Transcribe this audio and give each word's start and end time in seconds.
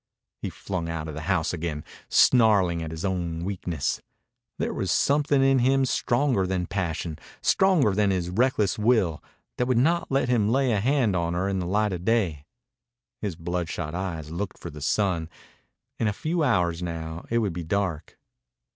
He 0.41 0.49
flung 0.49 0.89
out 0.89 1.07
of 1.07 1.13
the 1.13 1.21
house 1.29 1.53
again, 1.53 1.83
snarling 2.09 2.81
at 2.81 2.89
his 2.89 3.05
own 3.05 3.43
weakness. 3.45 4.01
There 4.57 4.73
was 4.73 4.89
something 4.91 5.43
in 5.43 5.59
him 5.59 5.85
stronger 5.85 6.47
than 6.47 6.65
passion, 6.65 7.19
stronger 7.43 7.91
than 7.91 8.09
his 8.09 8.31
reckless 8.31 8.79
will, 8.79 9.23
that 9.57 9.67
would 9.67 9.77
not 9.77 10.11
let 10.11 10.27
him 10.27 10.49
lay 10.49 10.71
a 10.71 10.79
hand 10.79 11.15
on 11.15 11.35
her 11.35 11.47
in 11.47 11.59
the 11.59 11.67
light 11.67 11.93
of 11.93 12.03
day. 12.03 12.47
His 13.21 13.35
bloodshot 13.35 13.93
eyes 13.93 14.31
looked 14.31 14.57
for 14.57 14.71
the 14.71 14.81
sun. 14.81 15.29
In 15.99 16.07
a 16.07 16.13
few 16.13 16.41
hours 16.41 16.81
now 16.81 17.25
it 17.29 17.37
would 17.37 17.53
be 17.53 17.63
dark. 17.63 18.17